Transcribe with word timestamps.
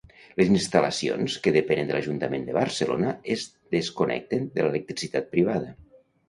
Les 0.39 0.47
instal·lacions 0.51 1.35
que 1.43 1.51
depenen 1.57 1.91
de 1.91 1.95
l'Ajuntament 1.95 2.47
de 2.47 2.55
Barcelona 2.55 3.13
es 3.37 3.45
desconnecten 3.77 4.49
de 4.57 4.65
l'electricitat 4.67 5.31
privada. 5.37 5.71